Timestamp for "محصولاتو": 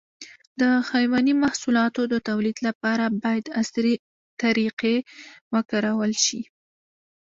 1.43-2.01